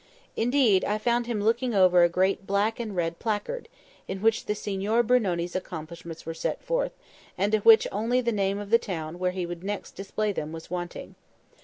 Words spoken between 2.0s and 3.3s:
a great black and red